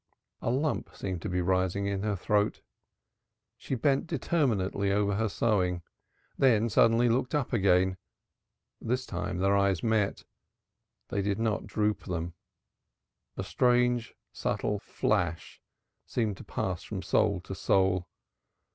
A 0.41 0.49
lump 0.49 0.95
seemed 0.95 1.21
to 1.21 1.29
be 1.29 1.41
rising 1.41 1.85
in 1.85 2.01
her 2.01 2.15
throat. 2.15 2.61
She 3.55 3.75
bent 3.75 4.07
determinedly 4.07 4.91
over 4.91 5.13
her 5.13 5.29
sewing, 5.29 5.83
then 6.39 6.69
suddenly 6.69 7.07
looked 7.07 7.35
up 7.35 7.53
again. 7.53 7.97
This 8.81 9.05
time 9.05 9.37
their 9.37 9.55
eyes 9.55 9.83
met. 9.83 10.23
They 11.09 11.21
did 11.21 11.37
not 11.37 11.67
droop 11.67 12.05
them; 12.05 12.33
a 13.37 13.43
strange 13.43 14.15
subtle 14.31 14.79
flash 14.79 15.61
seemed 16.07 16.37
to 16.37 16.43
pass 16.43 16.81
from 16.81 17.03
soul 17.03 17.39
to 17.41 17.53
soul. 17.53 18.07